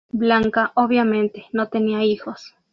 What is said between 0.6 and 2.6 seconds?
obviamente, no tenía hijos.